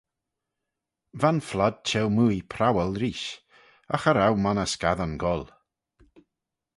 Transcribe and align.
Va'n 1.21 1.39
flod 1.49 1.75
cheu-mooie 1.87 2.47
prowal 2.53 2.91
reesht, 3.01 3.37
agh 3.93 4.03
cha 4.03 4.11
row 4.13 4.35
monney 4.43 4.71
scaddan 4.73 5.13
goll. 5.23 5.45